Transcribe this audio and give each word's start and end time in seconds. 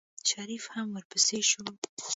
شريف 0.29 0.63
هم 0.73 0.87
ورپسې 0.95 1.39
شو. 1.49 1.63